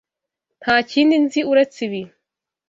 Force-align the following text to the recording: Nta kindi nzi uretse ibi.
Nta 0.63 0.75
kindi 0.91 1.15
nzi 1.25 1.39
uretse 1.51 1.79
ibi. 1.87 2.01